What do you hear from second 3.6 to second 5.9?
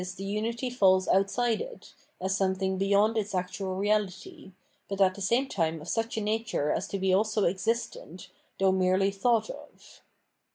reality, but at the same time of